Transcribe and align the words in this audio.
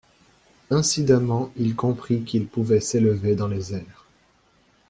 Incidemment 0.71 1.51
il 1.57 1.75
comprit 1.75 2.23
qu’il 2.23 2.47
pouvait 2.47 2.79
s’élever 2.79 3.35
dans 3.35 3.47
les 3.47 3.75
airs. 3.75 4.07